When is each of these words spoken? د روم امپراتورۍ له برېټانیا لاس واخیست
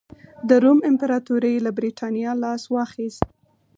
د 0.49 0.51
روم 0.63 0.79
امپراتورۍ 0.89 1.55
له 1.65 1.71
برېټانیا 1.77 2.31
لاس 2.43 2.63
واخیست 2.75 3.23